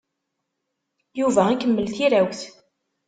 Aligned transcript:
Yuba 1.19 1.43
ikemmel 1.53 1.87
tirawt. 1.95 2.41